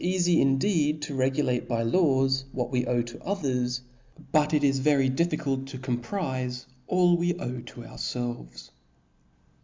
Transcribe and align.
It 0.01 0.05
is 0.15 0.27
eafy 0.27 0.39
indeed 0.41 1.01
to 1.03 1.13
regulate 1.13 1.67
by 1.67 1.83
laws 1.83 2.45
what 2.53 2.71
we 2.71 2.87
owe 2.87 3.03
to 3.03 3.21
others 3.23 3.81
5 4.17 4.31
but 4.31 4.51
it 4.51 4.63
is 4.63 4.79
very 4.79 5.09
difficult 5.09 5.67
to 5.67 5.77
comprife 5.77 6.65
all 6.87 7.15
we 7.15 7.35
owe 7.35 7.59
to 7.59 7.81
ourfelves. 7.81 8.71